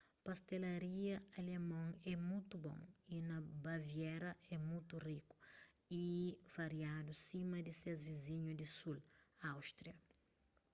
[0.25, 2.81] pastelaria alemon é mutu bon
[3.15, 5.35] y na baviera é mutu riku
[6.03, 6.05] y
[6.55, 8.99] variadu sima di ses vizinhu di sul
[9.51, 9.95] áustria